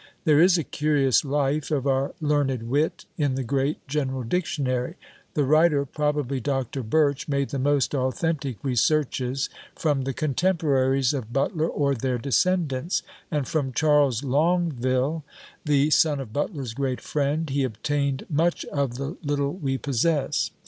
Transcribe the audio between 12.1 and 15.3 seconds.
descendants; and from Charles Longueville,